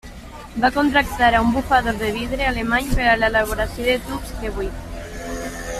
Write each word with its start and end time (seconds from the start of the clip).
Va 0.61 0.69
contractar 0.77 1.27
a 1.33 1.41
un 1.47 1.51
bufador 1.57 1.99
de 1.99 2.09
vidre 2.17 2.49
alemany 2.53 2.89
per 2.95 3.05
a 3.11 3.15
l'elaboració 3.21 3.87
de 3.91 3.97
tubs 4.09 4.33
de 4.41 4.53
buit. 4.57 4.97